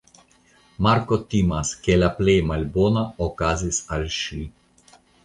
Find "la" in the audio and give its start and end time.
2.03-2.09